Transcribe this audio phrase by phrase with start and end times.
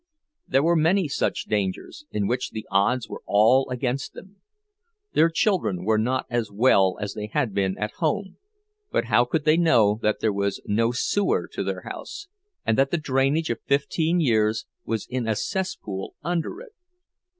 [0.47, 4.37] There were many such dangers, in which the odds were all against them.
[5.13, 8.37] Their children were not as well as they had been at home;
[8.91, 12.27] but how could they know that there was no sewer to their house,
[12.65, 16.71] and that the drainage of fifteen years was in a cesspool under it?